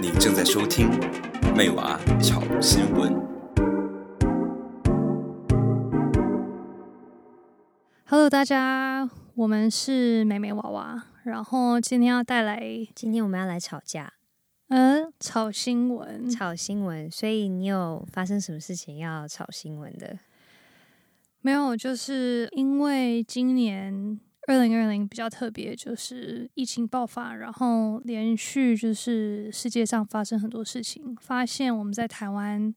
[0.00, 0.90] 你正在收听
[1.54, 3.12] 《妹娃炒新闻》。
[8.08, 12.62] Hello，大家，我们是美美娃娃，然后今天要带来，
[12.94, 14.12] 今天我们要来吵架，
[14.68, 17.10] 嗯，炒新闻，炒新闻。
[17.10, 20.18] 所以你有发生什么事情要炒新闻的？
[21.46, 24.18] 没有，就是因为今年
[24.48, 32.74] 二零二零比较特别，就是疫情爆发，然后连续就是世界上发生很多事情，发现我们在台湾。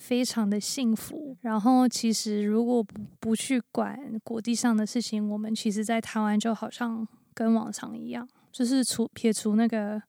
[0.00, 10.00] 非常的幸福，然后其实如果不不去管国际上的事情，我们其实，在台湾就好像跟往常一样，就是除撇除那个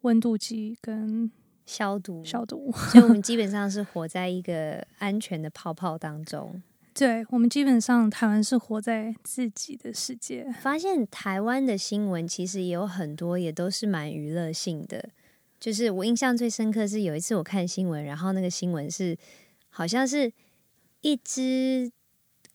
[0.00, 1.30] 温度计跟
[1.66, 6.62] 消毒消毒，所以我们基本上是活在一个安全的泡泡当中。
[6.98, 10.52] 对，我们基本上台湾是活在自己的世界。
[10.60, 15.10] 发现台湾的新闻其实也有很多，也都是蛮娱乐性的。
[15.60, 19.16] 就是我印象最深刻是有一次我看新闻，然后那个新闻是
[19.68, 20.32] 好像是
[21.02, 21.88] 一只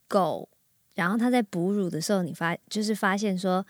[0.09, 0.49] 狗，
[0.95, 3.65] 然后它在哺乳的时候，你发就是发现说，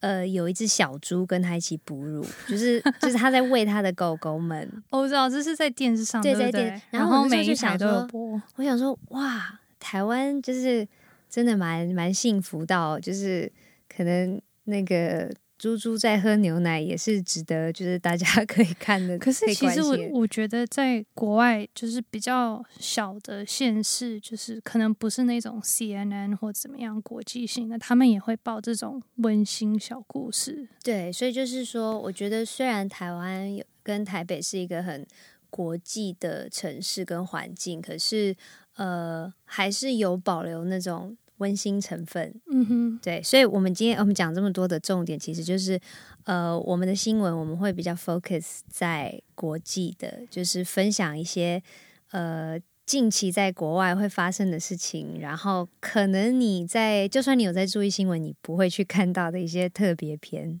[0.00, 4.70] 呃，有一只小猪跟它一起哺乳，就是就是它在喂它的狗狗们。
[4.88, 8.40] 我知道这是在电视上，对，对，对，在电，然后每一台都有播。
[8.56, 10.86] 我想说，哇，台湾就是
[11.28, 13.50] 真的蛮蛮幸福到，就是
[13.88, 15.32] 可能那个。
[15.58, 19.18] 猪猪在喝牛奶也是值得，就是大家 可以看的。
[19.18, 30.68] 可是其实我我觉得在国外就是比较小的县市，就是可能不是那种 CNN 或怎么样国际性的，他们也会报这种温馨小故事。
[30.84, 35.06] 对，所以就是说，我觉得虽然台湾有跟台北是一个很
[35.48, 38.36] 国际的城市跟环境，可是
[38.76, 41.16] 呃，还是有保留那种。
[41.38, 45.78] 温馨成分，嗯哼，对，所以，我们今天我们讲这么多的重点，其实就是，
[46.24, 51.62] 呃，我们的新闻我们会比较 focus 在国际的，就是分享一些，
[52.10, 60.58] 呃，近期在国外会发生的事情，然后可能你在，就算你有在注意新闻，你不会去看到的一些特别篇，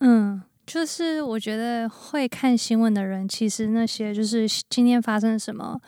[0.00, 0.40] 嗯。
[0.66, 5.78] 就是我觉得会看新闻的人，其实那些就是今天发生什么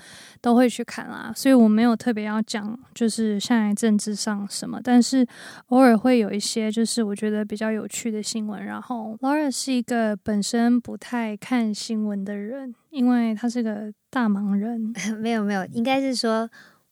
[0.40, 1.32] 都会去看啦。
[1.34, 5.26] 所以我没有特别要讲，就是现在政治上什么，但是
[5.68, 8.64] 偶尔会有一些就是我觉得比较有趣的新闻。
[8.64, 14.92] 然后 Laura 是一个本身不太看新闻的人，因为他是个大忙人。
[15.18, 16.48] 没有没有，应该是说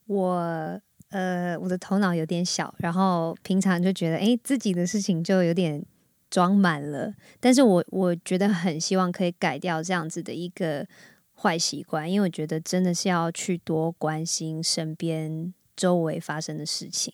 [0.07, 0.81] 我
[1.11, 5.85] 呃我的头脑有点小，然后平常就觉得诶自己的事情就有点。
[6.29, 10.85] 装满了，但是我我觉得很希望可以改掉这样子的一个
[11.33, 17.13] 坏习惯，因为我觉得真的是要去多关心身边周围发生的事情。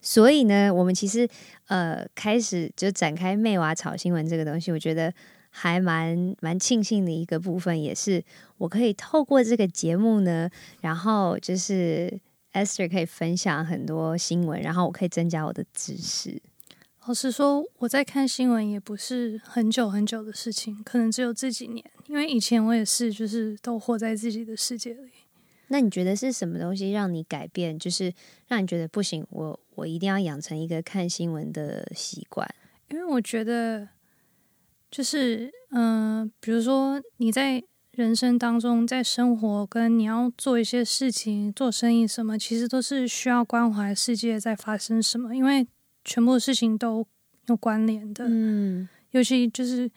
[0.00, 1.26] 所以呢，我们其实
[1.68, 5.10] 呃开始就展开妹娃炒新闻这个东西，我觉得
[5.48, 8.22] 还蛮蛮庆幸的一个部分，也是
[8.58, 10.50] 我可以透过这个节目呢，
[10.82, 12.20] 然后就是
[12.52, 16.42] Esther 可以分享很多新闻，然后我可以增加我的知识。
[17.06, 21.84] 老实说，我在看新闻也不是很久很久的事情，可能只有这几年。
[22.06, 25.10] 因为以前我也是，就是都活在自己的世界里。
[25.68, 27.78] 那你觉得是什么东西让你改变？
[27.78, 28.10] 就是
[28.48, 32.48] 让你觉得不行，我我一定要养成一个看新闻的习惯。
[32.88, 33.86] 因为我觉得，
[34.90, 45.66] 就是嗯、呃，比如说你在人生当中，在生活跟你要做一些事情、做生意什么，其实都是需要关怀世界在发生什么，因为。
[46.04, 47.06] 全部的事情都
[47.46, 49.90] 有关联的，嗯，尤其就是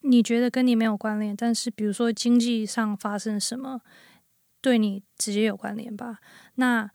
[0.00, 3.80] 你觉得跟你没有关联，但是比如说经济上发生什么，
[4.60, 6.18] 对你直接有关联吧？
[6.56, 6.90] 那，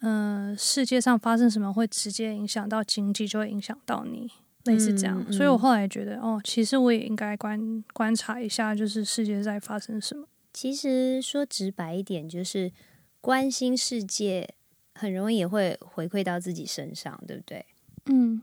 [0.00, 4.30] 呃，世界上发生什么会直接影响到经济，就会影响到你，
[4.64, 5.20] 类似这样。
[5.20, 5.32] 嗯嗯。
[5.32, 10.26] 所以我后来觉得，哦，其实我也应该观观察一下，就是世界在发生什么。
[10.52, 12.72] 其实说直白一点，就是
[13.20, 14.54] 关心世界，
[14.94, 17.64] 很容易也会回馈到自己身上，对不对？
[18.06, 18.40] 嗯，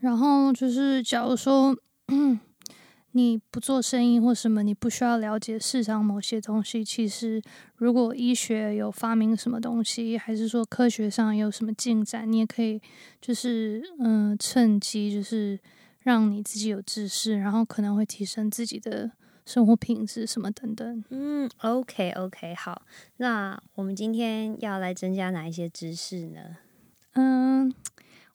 [0.00, 1.74] 然后就是，假如说，
[2.08, 2.38] 嗯，
[3.12, 6.84] 你不做生意或什么，你不需要了解市场某些东西。
[6.84, 7.40] 其实，
[7.76, 12.80] 如果医学有发明什么东西，还是说科学上有什么进展，你也可以，
[13.20, 15.58] 就是，嗯、呃，趁机就是
[16.00, 19.12] 让你自己有知识，然后可能会提升自己的
[19.46, 21.02] 生活品质什么等等。
[21.08, 22.82] 嗯，OK OK，好，
[23.16, 26.58] 那我们今天要来增加哪一些知识呢？
[27.14, 27.72] 嗯。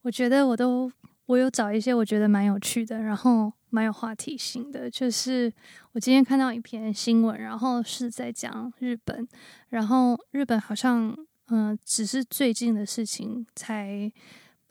[0.01, 0.91] 我觉得我都
[1.25, 4.89] 我有找一些我觉得蛮有趣的，然后蛮有话题性的。
[4.89, 5.51] 就是
[5.93, 9.27] 我今天看到一篇新闻，然后是在讲日本，
[9.69, 11.15] 然后日本好像
[11.47, 14.11] 嗯、呃，只是最近的事情才，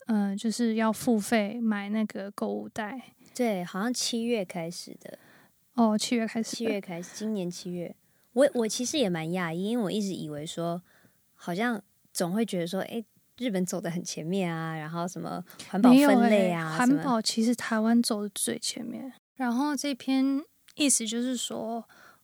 [0.07, 3.13] 嗯、呃，就是要付费买那个购物袋。
[3.33, 5.17] 对，好像七月开始的。
[5.75, 7.95] 哦，七月开始，七月开始，今年七月。
[8.33, 10.81] 我我其实也蛮讶异，因为我一直以为说，
[11.33, 11.81] 好像
[12.11, 13.01] 总会觉得说，哎，
[13.41, 19.11] 日本走的很前面啊，然后什么环保分类啊，环保其实台湾走的最前面。
[19.35, 20.41] 然后这篇
[20.75, 21.83] 意思就是说，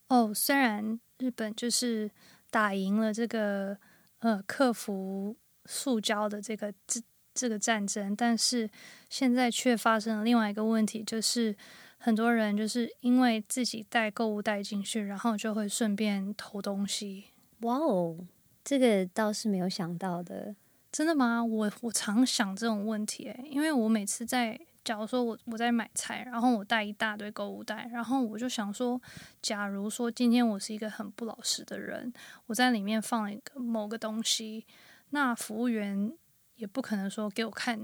[0.09, 2.09] 哦，虽然日本就是
[2.51, 3.75] 打赢了这个
[4.19, 5.35] 呃克服
[5.65, 7.01] 塑胶的这个这
[7.33, 8.69] 这个战争，但是
[9.09, 11.55] 现在却发生了另外一个问题，就是。
[11.99, 17.23] 很多人就是因为自己带购物袋进去，然后就会顺便偷东西。
[17.61, 18.19] 哇哦，
[18.63, 20.55] 这个倒是没有想到的。
[20.97, 21.45] 真的吗？
[21.45, 28.99] 我我常想这种问题，诶，因为我每次在，假如说我我在买菜，然后我带一大堆购物袋，然后我就想说，
[29.39, 32.11] 假如说今天我是一个很不老实的人，
[32.47, 34.65] 我在里面放了一个某个东西，
[35.11, 36.11] 那服务员
[36.55, 37.79] 也不可能说给我看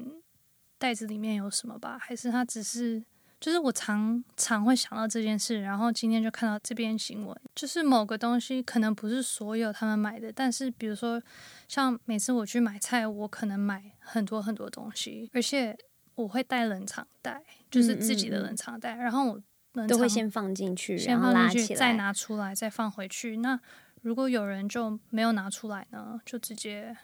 [0.80, 2.00] 袋子里面有什么吧？
[2.00, 3.04] 还是他只是？
[3.44, 11.22] 就是我常常会想到这件事，然后今天就看到这篇新闻，就是某个东西可能不是所有他们买的，但是比如说
[11.68, 15.78] 像每次我去买菜，我可能买很多很多东西，而且
[16.16, 23.36] 我会带冷藏袋，就是自己的冷藏袋，嗯嗯嗯，然后我都会先放进去，先放进去，再拿出来，再放回去。
[23.36, 23.60] 那
[24.04, 26.96] 如果有人就没有拿出来呢，就直接……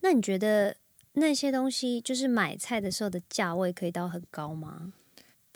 [0.00, 0.76] 那你觉得
[1.12, 4.92] 那些东西就是买菜的时候的价位可以到很高吗？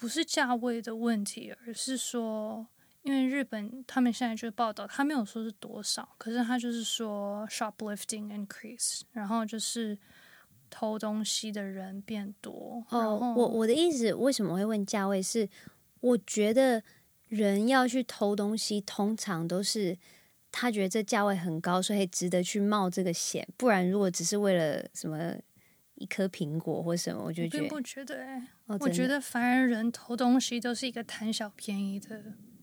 [0.02, 2.66] 不是价位的问题，而是说，
[3.02, 9.96] 因为日本他们现在就报道，他没有说是多少，可是他就是说 shoplifting increase，然后就是
[10.68, 12.84] 偷东西的人变多。
[12.88, 15.48] 哦，我我的意思为什么会问价位是，
[16.00, 16.82] 我觉得
[17.28, 19.96] 人要去偷东西，通常都是
[20.50, 25.36] 他觉得这价位很高，所以值得去冒这个险，不然如果只是为了什么。
[25.96, 32.22] 一颗苹果或什么，我就觉得，并不觉得哎、欸哦，我觉得反而人偷东西都是一个贪小便宜的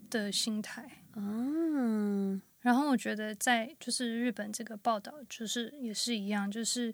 [0.09, 1.03] 的心态。
[1.15, 6.93] 嗯，然后我觉得在就是日本这个报道，就是也是一样，就是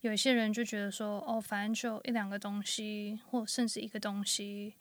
[0.00, 4.74] 有一些人就觉得说，哦，反正就一两个东西，或甚至一个东西，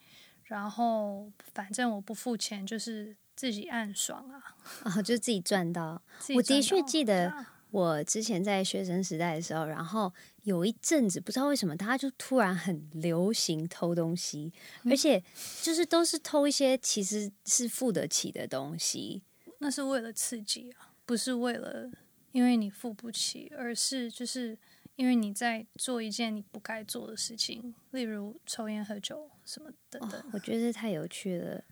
[0.43, 6.01] 然后反正我不付钱，就是自己暗爽啊，啊、哦，就自己赚到。
[6.35, 7.45] 我的确记得。
[7.71, 10.13] 我之前在学生时代的时候，然后
[10.43, 14.51] 有一阵子不知道为什么，大家就突然很流行偷东西，
[14.83, 15.23] 而且
[15.61, 19.23] 就是都是偷一些其实是付得起的东西。
[19.59, 21.89] 那是为了刺激啊，不是为了
[22.33, 24.57] 因为你付不起，而是就是
[24.97, 30.19] 因为你在做一件你不该做的事情，例如抽烟喝酒什么等等。
[30.19, 31.63] 哦，我觉得这太有趣了。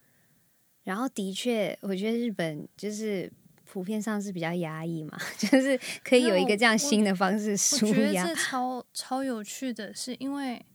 [0.83, 3.29] 然后的确，我觉得日本就是。
[3.71, 7.91] 普遍上是比较压抑嘛， 就是可以有一个这样新的方式舒压。
[7.91, 10.65] 我觉得这超超有趣的是，因为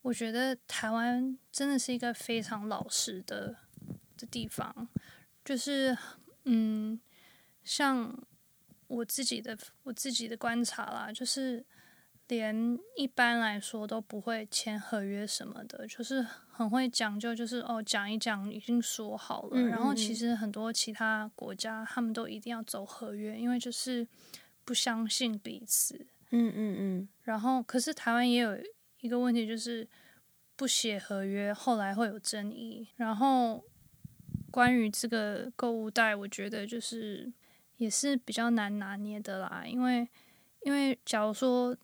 [0.00, 3.56] 我觉得台湾真的是一个非常老实的
[4.16, 4.88] 的地方，
[5.44, 5.96] 就是
[6.44, 6.98] 嗯，
[7.62, 8.18] 像
[8.86, 11.66] 我自己的我自己的观察啦，就是。
[12.28, 19.50] 连一般来说都不会签合约什么的，就是很会讲究，就是哦讲一讲已经说好了。
[19.52, 19.68] 嗯嗯嗯。
[19.68, 24.04] 然后其实很多其他国家他们都一定要走合约，因为就是
[24.64, 26.06] 不相信彼此。
[26.30, 27.08] 嗯嗯嗯。
[27.22, 28.58] 然后可是台湾也有
[29.00, 29.88] 一个问题，就是
[30.56, 32.88] 不写合约，后来会有争议。
[32.96, 33.62] 然后
[34.50, 37.32] 关于这个购物袋，我觉得就是
[37.76, 40.08] 也是比较难拿捏的啦，因为
[40.62, 41.76] 因为假如说。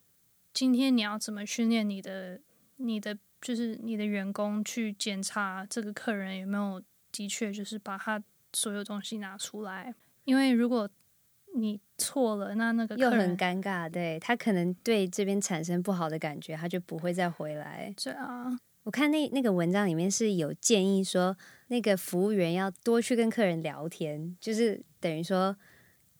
[0.53, 2.39] 今天你要怎么训练你的、
[2.77, 6.79] 你的就是你的员工去检查这个客人有没有
[7.11, 8.21] 的确就是把他
[8.53, 9.95] 所有东西拿出来？
[10.25, 10.87] 因为如果
[11.55, 17.91] 你错了，那那个客人又很尴尬，对，他可能对这边产生不好的感觉，他就不会再回来。
[17.97, 18.45] 对啊，
[18.83, 21.35] 我看那那个文章里面是有建议说，
[21.69, 25.57] 那个服务员要多去跟客人聊天，就是等于说。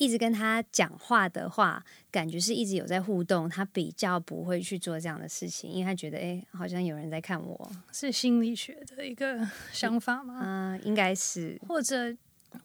[0.04, 1.82] 一直跟他讲话的话，
[2.12, 10.42] 感觉是一直有在互动，他比较不会去做这样的事情，因为他觉得，哎，好像有人在看我，是心理学的一个 想法吗？
[10.44, 11.58] 嗯，呃，应该是。
[11.70, 12.14] 或者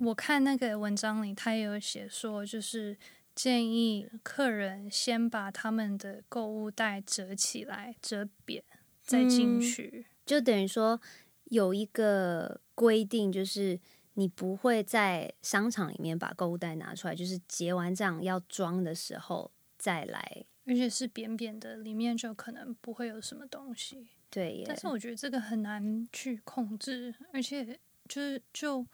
[0.00, 2.96] 我看那个文章里，他也有写说，就是
[3.36, 8.64] 建议客人先把他们的购物袋折起来，折扁
[9.04, 11.00] 再进去，嗯，就等于说
[11.44, 13.78] 有一个规定，就是。
[14.18, 19.48] 你不会在商场里面把购物袋拿出来，就是结完账要装的时候
[19.78, 24.08] 再来，而且是扁扁的，里面就可能不会有什么东西。
[24.28, 28.84] 对，但是我觉得这个很难去控制，而且就是就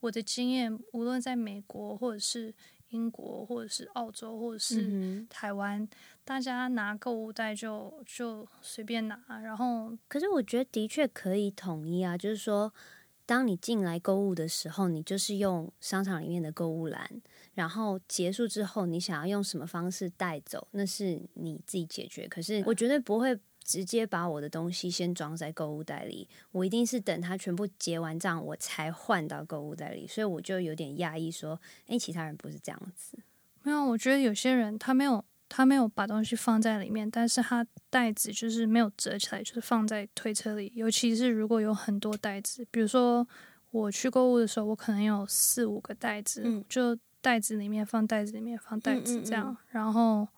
[0.00, 2.52] 我的经验，无论在美国或者是
[2.88, 5.88] 英国或者是澳洲或者是台湾，嗯、
[6.24, 12.74] 大家拿购物袋就就随便拿，然后可是我觉得的确可以统一啊，就是说，
[13.26, 17.22] 当你进来购物的时候，你就是用商场里面的购物篮，
[17.54, 22.26] 然后结束之后，你想要用什么方式带走，那是你自己解决。
[22.28, 23.38] 可是我绝对不会。
[23.64, 30.04] 直接把我的东西先装在购物袋里，我一定是等他全部结完账，我才换到购物袋里。
[30.04, 33.16] 所以我就有点讶异，说：“诶，其他人不是这样子？”
[33.62, 40.72] 没有，我觉得有些人他没有他没有把东西放在里面，但是他袋子就是没有折起来，就是放在推车里。
[40.74, 43.26] 尤其是如果有很多袋子，比如说
[43.70, 50.28] 我去购物的时候，我可能有四五个袋子，嗯、就袋子里面放袋子里面放袋子这样，嗯嗯嗯，然后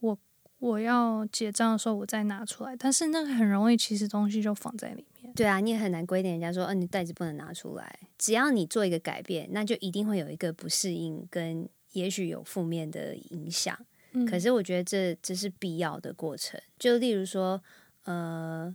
[0.00, 0.18] 我。
[0.60, 5.32] 我要结账的时候，我再拿出来，但是那个很容易，其实东西就放在里面。
[5.32, 7.98] 对啊，你也很难规定人家说，嗯、呃，你袋子不能拿出来。
[8.18, 13.74] 只要你做一个改变，那就一定会有一个不适应，跟也许有负面的影响。
[14.12, 16.60] 嗯、可是我觉得这这是必要的过程。
[16.78, 17.62] 就例如说，
[18.04, 18.74] 呃，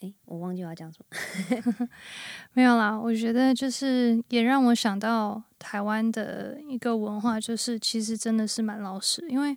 [0.00, 1.88] 诶，我忘记我要讲什么，
[2.54, 2.98] 没有啦。
[2.98, 9.56] 我觉得就是也让我想到台湾的一个文化，就是其实真的是蛮老实，因为。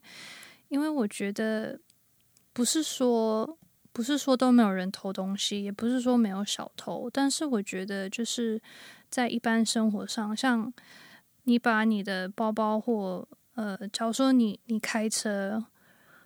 [0.69, 1.79] 因为我觉得
[2.53, 3.57] 不是说
[3.91, 8.61] 不是说都没有人偷东西，也不是说没有小偷，但是我觉得就是
[9.09, 10.71] 在一般生活上，像
[11.45, 13.27] 你把你的包包或
[13.59, 15.65] 呃，假如说你你开车，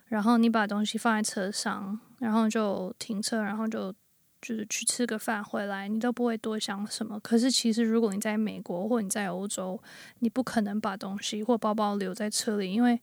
[0.06, 3.92] 然后你把东西放在车上，然后就停车，然后就
[4.40, 7.18] 就是去吃个饭回来，你都不会多想什么。
[7.18, 9.82] 可是其实如果你在美国或你在欧洲，
[10.20, 13.00] 你不可能把东西或包包留在车里，因为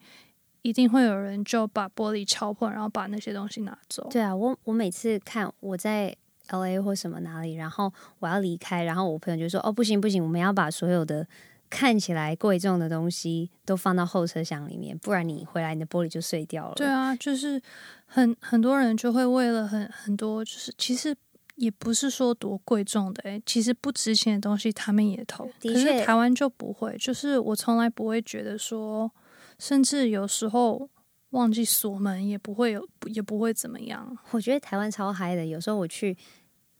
[0.62, 4.08] 一定会有人就把玻璃敲破，然后把那些东西拿走。
[4.10, 6.16] 对啊，我我每次看我在
[6.48, 11.28] LA 或什么哪里，然后我要离开，然后我朋友就说：“哦，不行不行，我们要把所有的
[11.72, 17.60] 看起来贵重的东西都放到后车厢里面，不然你回来你的玻璃就碎掉了。”对啊，就是
[18.06, 21.16] 很很多人就会为了很很多，就是其实
[21.56, 25.50] 也不是说多贵重的，诶，其实不值钱的东西他们也偷。
[25.62, 29.12] 可是台湾就不会，就是我从来不会觉得说。
[29.60, 30.90] 甚至有时候
[31.30, 34.18] 忘记锁门也不会有，也不会怎么样。
[34.32, 36.18] 我觉得台湾超嗨的，有时候我去，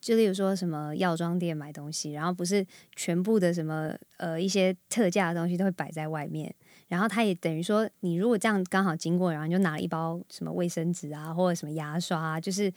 [0.02, 2.66] 就例如说什么药妆店买东西，然后不是
[2.96, 6.54] 全部的什么呃一些特价的东西都会摆在外面，
[6.90, 12.74] 然后他也等于说，你如果这样刚好经过，然后你就拿了一包什么卫生纸啊，或者什么牙刷啊，就是。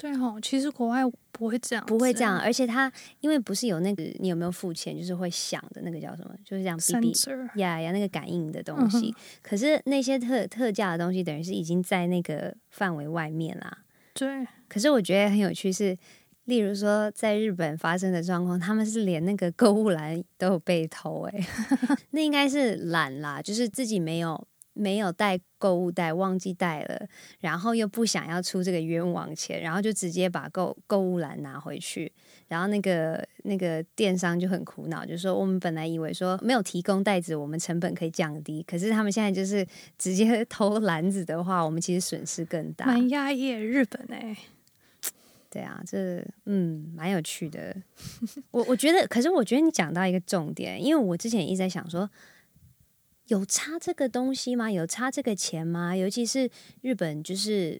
[0.00, 1.00] 对哦，其实国外
[1.32, 9.08] 不会这样，不会这样，而且它因为不是有那个你有没有付钱，就是会响的那个叫什么，就是这样哔哔呀呀那个感应的东西。
[9.08, 13.78] 嗯、可是那些特特价的东西，等于是已经在那个范围外面啦。
[14.14, 14.46] 对。
[14.68, 15.98] 可是我觉得很有趣是，
[16.48, 21.46] 例如说在日本发生的状况，他们是连那个购物篮都有被偷哎、
[22.12, 24.46] 那应该是懒啦，就是自己没有。
[24.80, 27.04] 没有带购物袋，忘记带了，
[27.40, 32.12] 然后又不想要出这个冤枉钱，然后就直接把购购物篮拿回去，
[32.46, 39.66] 然后那个那个电商就很苦恼，就说我们本来以为说没有提供袋子，我们成本可以降低，可是他们现在就是
[39.98, 42.86] 直接 偷篮子的话，我们其实损失更大。
[42.86, 44.36] 蛮压抑，日本哎、
[45.50, 47.76] 对啊，这嗯蛮有趣的。
[48.50, 52.10] 我我觉得，可是我觉得你讲到一个重点，因为我之前一直在想说。
[53.28, 54.70] 有差这个东西吗？
[54.72, 55.94] 有差这个钱吗？
[55.94, 56.48] 尤其是
[56.80, 57.78] 日本，就是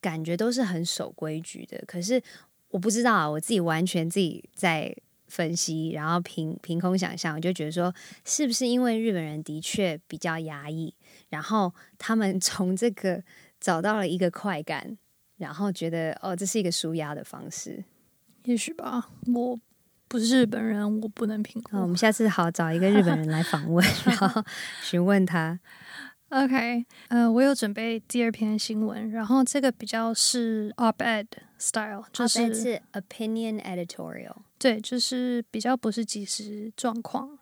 [0.00, 1.84] 感觉都是很守规矩的。
[1.86, 2.22] 可是
[2.70, 4.96] 我不知道啊，我自己完全自己在
[5.28, 10.94] 分析，然后凭凭空想象，我就觉得说，是不是因为日本人的确比较压抑，
[11.28, 13.22] 然后他们从这个
[13.60, 14.96] 找到了一个快感，
[15.40, 17.82] 然后觉得哦，这是一个舒压的方式，
[18.44, 19.58] 也许吧，我。
[20.12, 21.76] 不是日本人，我不能评估。
[21.76, 24.42] 我们下次好找一个日本人来访问， 然后
[24.82, 25.56] 询问他。
[26.30, 31.28] OK，呃，我有准备第二篇新闻，然后这个比较是 op-ed
[31.58, 34.34] style，就是是 opinion editorial。
[34.58, 37.38] 对，就是比较不是即时状况。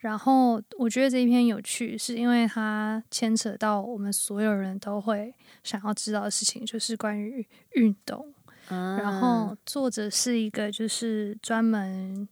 [0.00, 8.34] 然后我觉得这一篇有趣，是因为它牵扯到我们所有人都会想要知道的事情，就是关于运动。
[8.68, 12.28] 然后作者是一个就是专门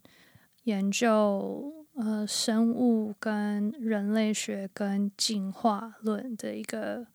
[0.63, 7.05] 研究呃生物跟人类学跟进化论的一个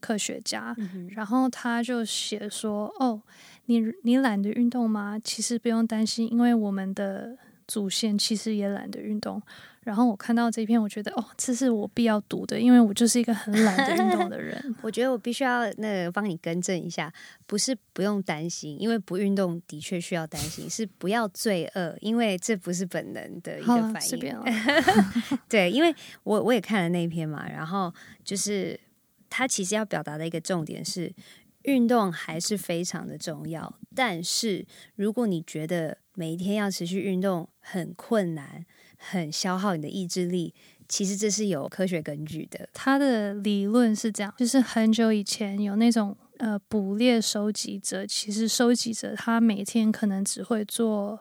[0.00, 3.20] 科学家，嗯、然后他就写说：“哦，
[3.64, 5.18] 你你懒得运动吗？
[5.24, 9.42] 其实不用担心，因为我们的祖先其实也懒得运动。”
[9.88, 14.62] 然后我看到这篇，我觉得哦，这是我必要读的，因为我就是一个很懒得运动的人。
[14.82, 17.10] 我觉得我必须要那个帮你更正一下，
[17.46, 24.36] 不是不用担心，因为不运动的确需要担心，是不要罪恶，因为这不是本能的一个反应。
[25.48, 27.90] 对，因为我我也看了那一篇嘛，然后
[28.22, 28.78] 就是
[29.30, 31.10] 他其实要表达的一个重点是，
[31.62, 34.66] 运动还是非常的重要，但是
[34.96, 38.66] 如果你觉得每一天要持续运动很困难，
[38.98, 40.52] 很消耗你的意志力，
[40.88, 42.68] 其实这是有科学根据的。
[42.74, 51.20] 他的理论是这样，就是很久以前有那种呃捕猎收集者，其实收集者他每天可能只会做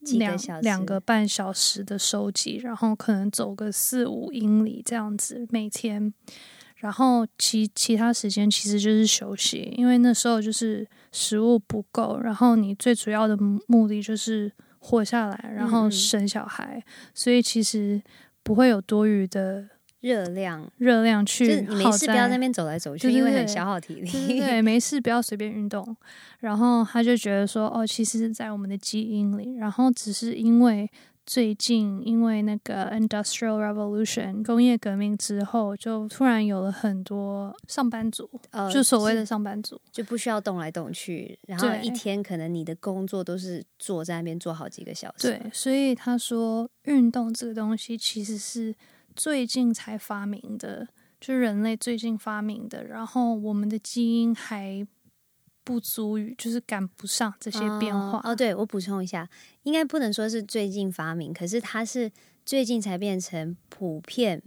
[0.00, 6.12] 两两个半小时的收集，然后可能走个四五英里这样子每天，
[6.76, 13.36] 然后其其他时间其实就是休息，因为那时候就是食物不够，然后你最主要的
[13.66, 14.52] 目的就是。
[14.80, 18.02] 活下来，然后生小孩，嗯、所以其实
[18.42, 19.68] 不会有多余的
[20.00, 21.46] 热量，热量去。
[21.46, 24.10] 就是你没事不要在那边走来走去，因为很消耗体力。
[24.40, 25.96] 对， 没事不要随便运动。
[26.40, 30.90] 然后他就觉得说，哦，其实是在我们的基因里，然后只是因为。
[31.30, 45.28] 最近因为那个 Industrial Revolution 工业革命之后，就突然有了很多上班族，呃，就所谓的上班族，就不需要动来动去，然后一天可能你的工作都是坐在那边做好几个小时。
[45.28, 48.74] 对，所以他说运动这个东西其实是
[49.14, 50.88] 最近才发明的，
[51.20, 54.84] 就人类最近发明的，然后我们的基因还。
[55.62, 58.18] 不足于，就是赶不上这些变化。
[58.18, 59.28] 哦，哦对，我补充一下，
[59.62, 62.10] 应该不能说是最近发明，可是它是
[62.44, 64.42] 最近才变成普遍，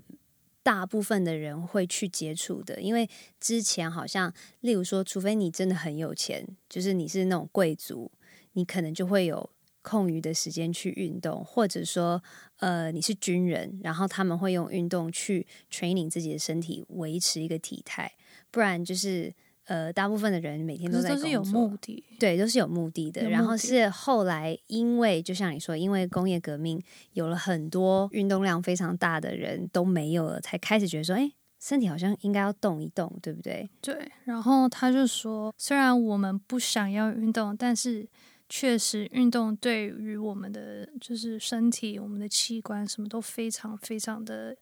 [0.64, 2.82] 大部分的人会去接触的。
[2.82, 8.12] 因为之前好像，例如说，除非你真的很有钱，就是你是那种贵族，
[8.54, 9.50] 你可能就会有
[9.82, 12.22] 空余的时间去运动，或者说，
[12.58, 18.12] 呃，你是军人，然后他们会用运动去 training 自己的身体，维持一个体态，
[18.50, 19.34] 不然就是。
[19.66, 23.22] 呃，大部分的人每天都在工作，都是有目的，对，都是有目的的。
[23.22, 26.82] 的然后是后来，因为就像你说，因为工业革命
[27.14, 33.70] 有了很多运动量非常大的人都没有了，才开始觉得说，哎，身体好像应该要动一动，对不对？
[33.82, 34.12] 对。
[34.26, 38.08] 然后他就说，虽然我们不想要运动，但是
[38.50, 44.58] 确实运动对于我们的就是身体、我们的器官什么都非常非常的。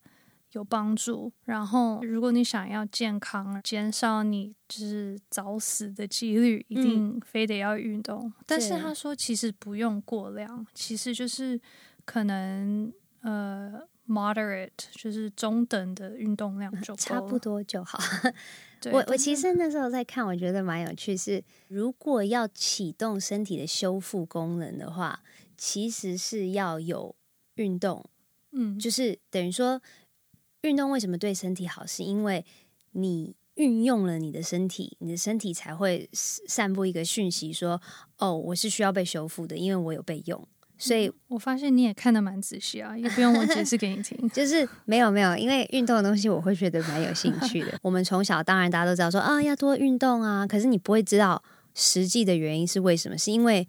[0.54, 1.32] 有帮助。
[1.46, 8.28] 然后，如果你想要健康，减少你就是早死的几率，一定非得要运动。
[8.28, 11.60] 嗯、但是他说，其实不用过量，其实就是
[12.04, 17.98] 可能呃，moderate，就是中等的运动量就差不多就好。
[18.92, 21.36] 我我其实那时候在看，我觉得蛮有趣是。
[21.36, 25.22] 是如果要启动身体的修复功能的话，
[25.56, 27.16] 其实是要有
[27.56, 28.04] 运动。
[28.52, 29.82] 嗯，就是等于说。
[30.62, 31.86] 运动为什么对身体好？
[31.86, 32.46] 是因为
[32.92, 37.82] 你运用了你的身体，你的身体才会散布一个讯息，说
[38.18, 40.48] ：“哦，我是需要被修复的，因为我有被用。”
[40.78, 44.30] 所以，我发现你也看得蛮仔细啊， 也不用我解释给你听。
[44.30, 47.78] 就是没有没有，因为运动的东西我会觉得蛮有兴趣的。
[47.84, 51.44] 我们从小当然大家都知道说啊，要多运动啊，可是你不会知道
[51.76, 53.18] 实际的原因是为什么？
[53.18, 53.68] 是因为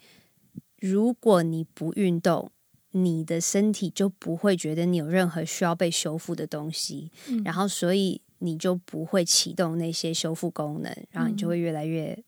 [0.79, 2.51] 如果你不运动。
[2.93, 12.23] 你的身体就不会觉得你有任何需要被修复的东西，嗯、然后所以你就不会启动那些修复功能，然后你就会越来越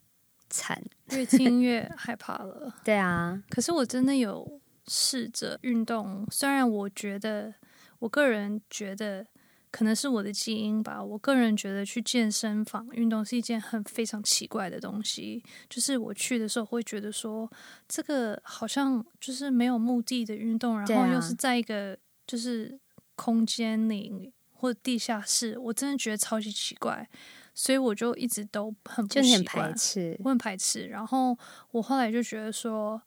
[0.51, 2.75] 惨，越听 越害怕了。
[2.85, 7.55] 对啊，可是我真的有试着运动，虽然我觉得，
[8.01, 9.27] 我个人觉得。
[9.75, 11.03] 可能是我的基因吧。
[11.03, 15.43] 我个人觉得去健身房运动是一件很非常奇怪的东西。
[15.69, 17.51] 就是我去的时候会觉得说，
[17.89, 22.79] 这个好像就是没有目的的运动，然后又是在一个就是
[23.17, 27.09] 空间里或者地下室，我真的觉得超级奇怪。
[27.53, 30.87] 所以我就一直都很不排斥，我很排斥。
[30.87, 31.37] 然后
[31.73, 33.03] 我后来就觉得说，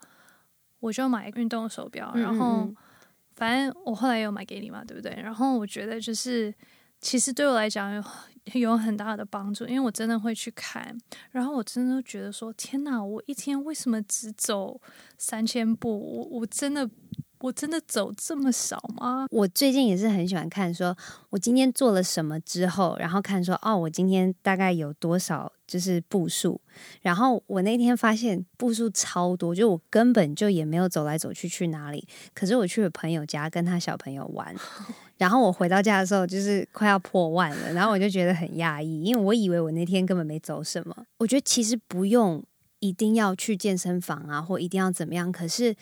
[0.81, 2.69] 我就买运动手表，然后。
[3.37, 5.15] 反正我后来有买给你嘛，对不对？
[5.23, 6.53] 然后我觉得就是，
[6.99, 8.03] 其实对我来讲有
[8.59, 10.97] 有很大的帮助，因为我真的会去看，
[11.31, 14.81] 然后我真的觉得说，天哪，我一天为什么只走
[15.17, 15.97] 三千步？
[15.97, 16.89] 我我真的。
[17.41, 19.27] 我真的走这么少吗？
[19.29, 20.97] 我最近也是很喜欢看，说
[21.29, 26.59] 我今天做了什么之后，然后看说，哦，我今天大概有多少就是步数，
[27.01, 34.55] 然后我那天发现步数超多，就我根本就也没有走来走去去哪里，可是我去了朋友家跟他小朋友玩，
[35.17, 41.05] 然后我回到家的时候就是快要破万了，然后我就觉得很讶异，因为我以为我那天根本没走什么。
[41.17, 42.41] 我觉得其实不用
[42.79, 45.75] 一定要去健身房啊，或一定要怎么样，可是。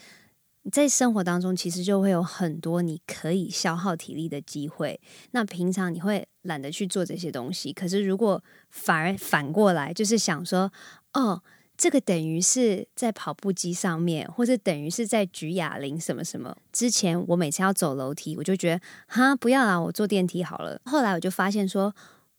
[0.70, 5.00] 在生活当中，其实就会有很多你可以消耗体力的机会。
[5.30, 10.72] 那平常你会懒得去做这些东西，可是如果反而反过来，就是想说，
[11.12, 11.42] 哦，
[11.76, 16.56] 这个等于是在跑步机上面，或者等于是在举哑铃什么什么。
[16.72, 20.80] 之前我每次要走楼梯，我就觉得，哈，不要啦，我坐电梯好了。
[20.84, 21.94] 后来我就发现说。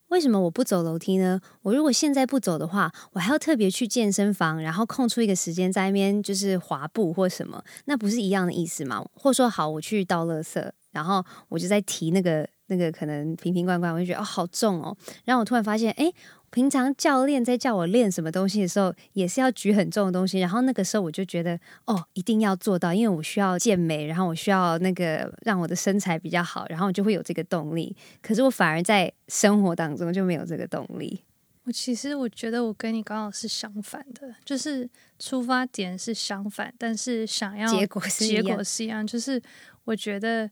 [0.09, 1.41] 为什么我不走楼梯呢？
[1.63, 9.05] 我如果现在不走的话，我还要特别去健身房，然后空出一个时间在那边就是滑步或什么，那不是一样的意思吗？
[9.13, 16.05] 或说好，我去倒垃圾，然后我就在提那个那个可能瓶瓶罐罐，我就觉得哦好重哦，然后我突然发现哎。
[16.05, 16.13] 诶
[16.49, 20.39] 平常教练在叫我练什么东西的时候，也是要举很重的东西。
[20.39, 27.93] 然后那个时候我就觉得，哦，一定要做到，因为我需要健美，然后我需要那个让我的身材比较好，然后我就会有这个动力。
[28.21, 31.21] 可是我反而在生活当中就没有这个动力。
[31.65, 39.05] 我其实我觉得我跟你刚好是相反的，就是出发点是相反，但是想要结果结果是一样。
[39.05, 39.39] 就是
[39.83, 40.49] 我觉得，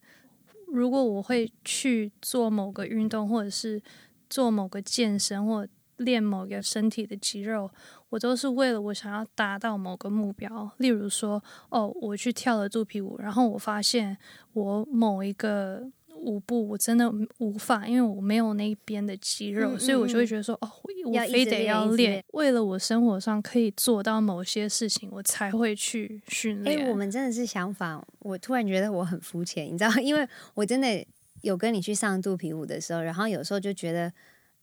[0.76, 3.82] 如果我会去做某个运动，或者是
[4.30, 7.72] 做某个健身，或练某个身体的肌肉，
[8.10, 10.70] 我都是为了我想要达到某个目标。
[10.78, 14.18] 例如说，哦，我去跳了肚皮舞，然后我发现
[14.54, 15.90] 我某一个
[16.26, 20.70] 舞步我真的无法，因为我没有那一边的肌肉，嗯嗯，所以我就会觉得说，哦，
[21.06, 26.80] 我非得要练，为了我生活上可以做到某些事情，我才会去训练。
[26.80, 28.06] 欸，我们真的是想法。
[28.20, 31.06] 我突然觉得我很肤浅，你知道， 因为我真的
[31.42, 34.12] 有跟你去上肚皮舞的时候，然后有时候就觉得。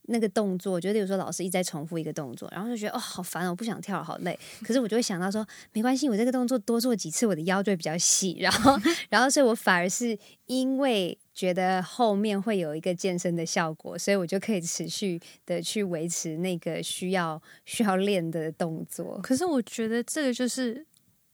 [0.07, 4.37] 那个动作，我觉得有时候老师一直在重复一个动作，然后就觉得哦，好烦哦，我不想跳了，好累。
[4.65, 8.37] 可是我就会想到说，没关系，我这个动作多做几次，我的腰就会比较细。
[8.41, 8.77] 然后，
[9.09, 19.21] 然后，所以我反而是因为觉得后面会有一个健身的效果，所以我就可以持续的去维持那个需要需要练的动作。
[19.23, 20.87] 可是我觉得这个就是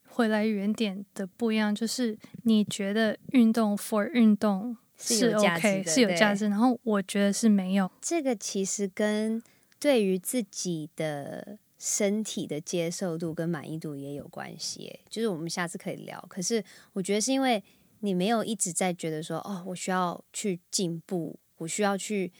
[0.08, 4.76] 回来原点的不一样，就是你觉得运动 for 运动。
[5.00, 6.48] 是 OK，是有价值。
[6.48, 7.88] 然后我觉得是没有。
[8.00, 9.40] 这个其实跟
[9.78, 14.98] 对于自己的身体的接受度跟满意度也有关系。
[15.08, 16.20] 就是我们下次可以聊。
[16.28, 16.60] 可是
[16.94, 17.62] 我觉得是因为
[18.00, 22.32] 你没有一直在觉得说，哦，我需要去进步，我需要去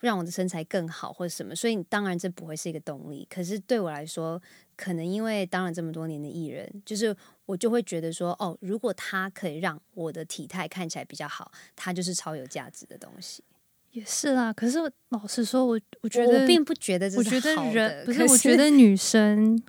[0.00, 1.54] 让我的身材更好或者什么。
[1.54, 3.26] 所以当然这不会是一个动力。
[3.30, 4.40] 可是对我来说，
[4.76, 7.16] 可能因为当了这么多年的艺人，就是。
[7.44, 13.42] 我就会觉得说，哦，如果他可以让我的体态看起来比较好，他就是超有价值的东西。
[13.90, 14.78] 也是啦，可是
[15.10, 17.68] 老实说，我我觉得我并不觉得这是好的。
[17.68, 19.60] 我觉得人不是，我觉得女生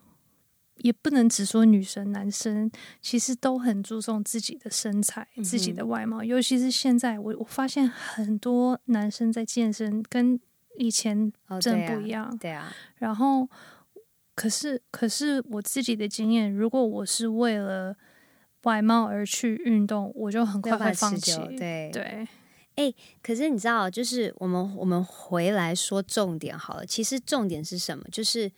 [0.78, 6.24] 也不能只说女生，男生其实都很注重自己的身材、嗯、自己的外貌。
[6.24, 10.40] 尤其是现在，我我发现很多男生在健身，跟
[10.78, 11.32] 以前
[11.62, 12.26] 真不一样。
[12.26, 13.50] 哦、对啊，对啊，然后。
[14.36, 17.96] 可是，可是我自己的经验，如果我是为了
[18.64, 21.38] 外貌而去运动，我就很快会放弃。
[21.56, 22.02] 对对，
[22.74, 26.84] 哎、欸，可是你知道，就是我们我们回来说重点好了。
[26.84, 28.04] 其实重点是什么？
[28.12, 28.52] 就是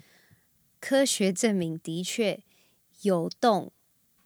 [0.79, 2.41] 科学证明，的确
[3.01, 3.71] 有动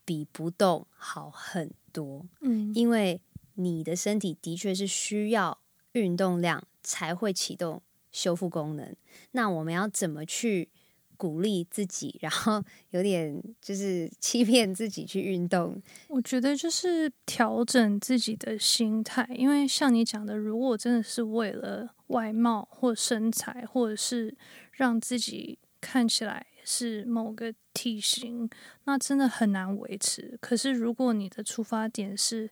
[0.05, 2.25] 比不动好很多。
[2.41, 3.21] 嗯，因为
[3.55, 5.59] 你的身体的确是需要
[5.93, 7.81] 运动量才会启动
[8.11, 8.95] 修复功能。
[9.31, 10.69] 那我们要怎么去？
[11.19, 15.77] 鼓励自己，然后 有点就是欺骗自己去运动。
[16.07, 24.33] 我觉得就是调整自己的心态，因为像你讲的，如果真的是为了外貌或身材，或者是
[24.71, 28.49] 让自己看起来是某个体型，
[28.85, 30.37] 那真的很难维持。
[30.41, 32.49] 可是如果你的出发点是，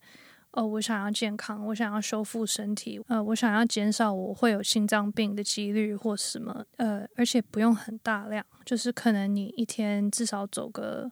[0.52, 11.12] 哦，我想要健康，我想要修复身体，呃，我想要减少我会有心脏病的几率或什么，呃，而且不用很大量，就是可能你一天至少走个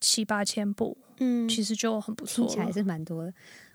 [0.00, 3.32] 七八千步，嗯，其实就很不错，听起来是蛮多的。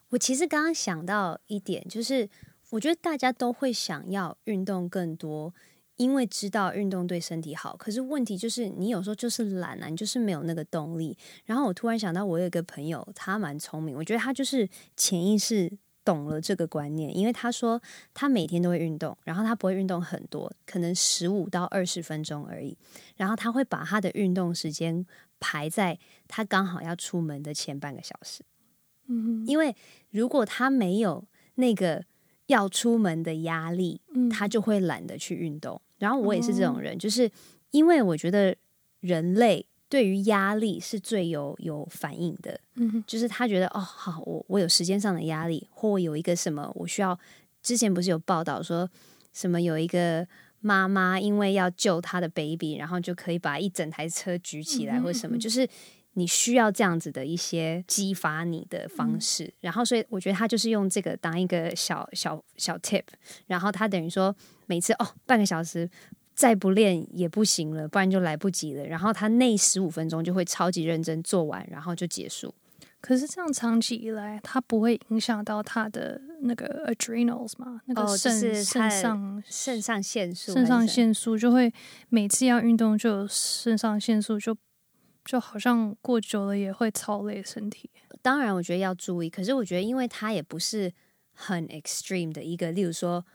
[0.09, 2.27] 我其实刚刚想到一点，就是
[2.71, 5.53] 我觉得大家都会想要运动更多。
[5.99, 11.17] 因为知道运动对身体好，可是问题就是你有时候就是懒啊，你就是没有那个动力。
[11.43, 15.69] 然后我突然想到，我有一个朋友，他蛮聪明，我觉得他就是潜意识
[16.05, 17.15] 懂了这个观念。
[17.15, 17.81] 因为他说
[18.13, 22.77] 他每天都会运动，然后他不会运动很多，可能十五到二十分钟而已。
[23.17, 25.05] 然后他会把他的运动时间
[25.41, 28.41] 排在他刚好要出门的前半个小时。
[29.07, 29.75] 嗯，因为
[30.11, 32.05] 如果他没有那个
[32.45, 33.99] 要出门的压力，
[34.31, 35.81] 他就会懒得去运动。
[35.99, 37.29] 然后我也是这种人，嗯、就是
[37.69, 38.55] 因为我觉得
[39.01, 47.19] 人类对于压力是最有有反应的，嗯，就是他觉得哦，好，我我有时间上的压力，或我有一个什么我需要。
[47.61, 48.89] 之前不是有报道说
[49.33, 50.25] 什么有一个
[50.61, 55.67] 妈妈因为要救她的 baby，然后就可以把一整台车举起来，或什么，嗯、就是
[56.19, 59.45] 你需要这样子的一些激发你的方式。
[59.45, 63.03] 嗯、然后，所以我觉得他就是用这个当一个小小小 tip，
[63.47, 64.35] 然后他等于说
[64.67, 65.89] 每次哦半个小时
[66.35, 68.85] 再不练也不行了，不然就来不及了。
[68.85, 72.53] 然后他那十五分钟就会超级认真做完，然后就结束。
[73.01, 77.79] 可是这样长期以来，他不会影响到他的那个 adrenals 吗？
[77.85, 81.73] 那个肾肾上肾上腺素，肾上腺素就会
[82.09, 84.53] 每次要运动就有肾上腺素，就
[85.25, 87.89] 就好像过久了也会操累身体。
[88.21, 89.29] 当然，我觉得要注意。
[89.29, 90.91] 可是我觉得，因为它也不是
[91.33, 93.25] 很 extreme 的一个，例如说，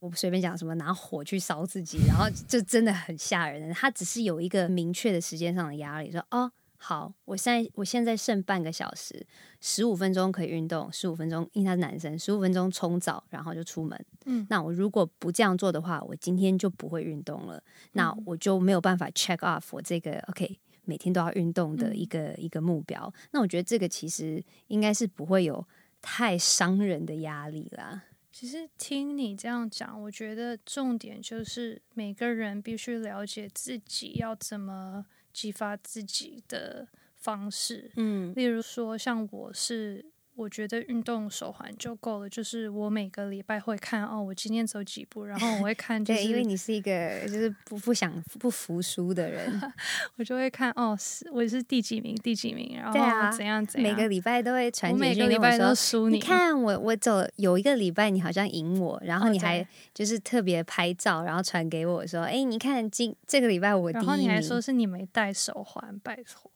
[0.00, 3.72] 我随便讲什么拿火去烧自己，然后 就真的很吓人。
[3.72, 6.52] 它只是有一个明确的时间上的压力，说哦。
[6.80, 9.26] 好，我现在我现在剩半个小时，
[9.60, 14.00] 十五分钟可以运动，十五分钟，因为他是男生，十五分钟冲澡，然后就出门。
[14.26, 17.62] 嗯，那我如果不这样做的话，我今天就不会运动了，嗯、
[17.94, 20.56] 那我就没有办法 check off 我这个 OK
[20.88, 23.12] 每天都要运动的一个、嗯、一个目标。
[23.30, 25.64] 那我觉得这个其实应该是不会有
[26.02, 28.02] 太伤人的压力啦。
[28.32, 35.06] 其实听你这样讲，我觉得重点就是每个人必须了解自己要怎么。
[35.30, 40.04] 激发自己的方式，嗯，例如说，像我是，
[40.38, 49.60] 我觉得运动手环就够了，就是我每个礼拜会看哦，我今天走几步，然后我会看， 就是，对，因为你是一个就是不不想不服输的人，
[50.16, 56.56] 我就会看哦，是我是第几名，第几名，然后怎样怎样，啊、每个礼拜都会传，每个礼拜都输你，你看。
[56.58, 59.66] 我我走有一个礼拜你好像赢我，然后你还。
[59.92, 66.48] 就是特别拍照，然后传给我说，哎、欸，你看今这个礼拜我第一名，然后你还说是你没戴手环，拜托。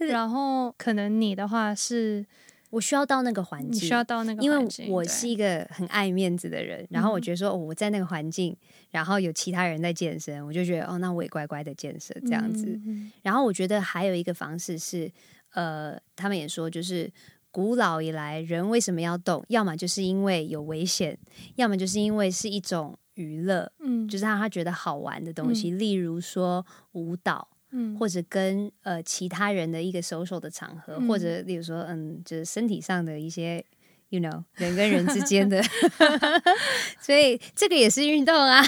[0.08, 2.26] 然后可能你的话是，
[2.70, 6.86] 我需要到那个环境，你需要到那个环境，因为我是一个很爱面子的人。
[6.90, 8.56] 然后我觉得说，哦，我在那个环境，
[8.90, 12.78] 然后有其他人在健身，我就觉得哦，那我也乖乖的健身这样子。
[13.22, 15.10] 然后我觉得还有一个方式是，
[15.54, 17.10] 呃，他们也说，就是
[17.50, 19.44] 古老以来人为什么要动？
[19.48, 21.16] 要么就是因为有危险，
[21.54, 27.48] 要么就是因为是一种娱乐，嗯，就是让他觉得好玩的东西，例如说舞蹈。
[27.70, 33.64] 嗯，或者跟呃其他人的一个 social 的场合，嗯、或者例如说，嗯，就是身体上的一些
[34.08, 35.60] ，you know，人跟人之间的，
[37.02, 38.62] 所以这个也是运动啊，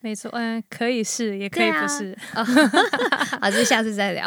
[0.00, 2.44] 没错，嗯，可以是，也可以不是，啊、
[3.42, 4.26] 好，这下次再聊。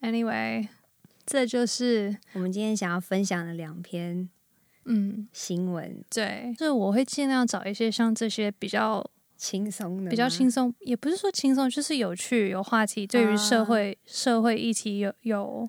[0.00, 0.66] Anyway，
[1.24, 4.28] 这就是我们今天想要分享的两篇，
[4.86, 6.04] 嗯，新闻。
[6.10, 9.08] 对，就是我会尽量找一些像这些比较。
[9.42, 15.68] 轻松的，比较轻松，也不是说轻松，就是有趣、有话题，对于社会、uh, 社会议题有有，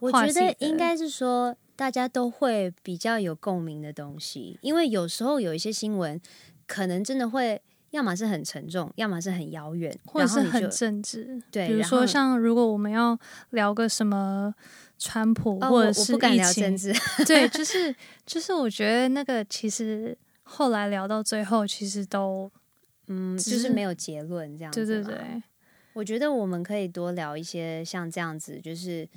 [0.00, 6.20] 我觉得应该是说大家都会比较有共鸣的东西，因为有时候有一些新闻
[6.66, 11.40] 可能真的会，要么是很沉重，要么是很遥远，或者是很政治。
[11.52, 13.16] 对，比如说像如果我们要
[13.50, 14.52] 聊个什么
[14.98, 16.92] 川普，或者是不敢聊政治。
[17.24, 17.94] 对，就 是
[18.26, 22.50] 就是，我觉得那个其实后来聊到最后，其实都。
[23.12, 24.86] 嗯，就是没有结论这样子。
[24.86, 25.42] 对对对，
[25.92, 29.08] 我觉得我们可以多聊一些像这样子，就是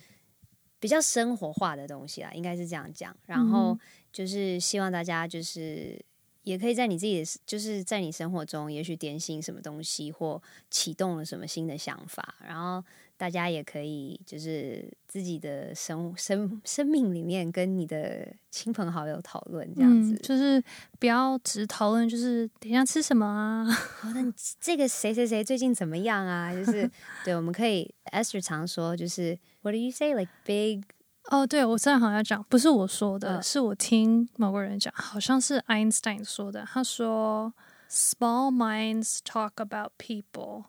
[0.79, 3.15] 比较生活化的东西啦，应该是这样讲。
[3.25, 3.77] 然后
[4.11, 6.03] 就是希望大家就是
[6.43, 12.83] 也可以在你自己的，就是在你生活中，也许点醒什么东西，或启动了什么新的想法，然后。
[13.17, 20.61] 大家也可以就是自己的生生生命里面跟你的亲朋好友讨论这样子，嗯，就是
[20.99, 23.65] 不要只讨论，就是等一下吃什么啊？
[24.03, 26.53] 哦，那这个谁谁谁最近怎么样啊？
[26.53, 26.89] 就是
[27.23, 30.83] 对，我们可以 Esther 常说，就是 What do you say like big？
[31.31, 37.53] 哦，对，我正好要讲，不是我说的，哦，是我听某个人讲，好像是 Einstein 说的，他说
[37.89, 40.65] Small minds talk about people。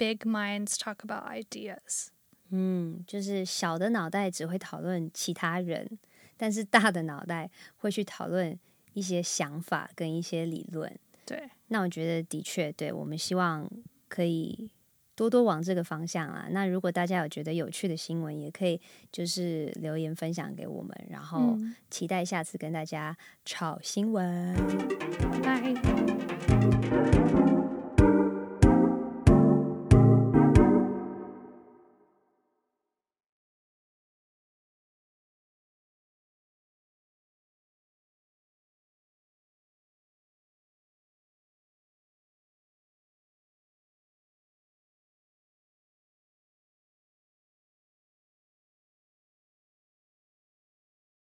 [0.00, 2.06] Big minds talk about ideas。
[2.48, 5.98] 嗯，就是小的脑袋只会讨论其他人，
[6.38, 8.58] 但是大的脑袋会去讨论
[8.94, 10.90] 一些想法跟一些理论。
[11.26, 13.70] 对，那我觉得的确，对，我们希望
[14.08, 14.70] 可以
[15.14, 16.48] 多多往这个方向啊。
[16.50, 18.80] 那如果大家有觉得有趣的新闻，也可以
[19.12, 21.58] 就是留言分享给我们，然后
[21.90, 24.56] 期待下次跟大家炒新闻。